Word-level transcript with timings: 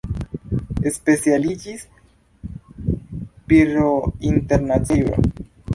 Specialiĝis 0.95 1.85
pr 3.53 3.77
internacia 4.33 5.07
juro. 5.07 5.33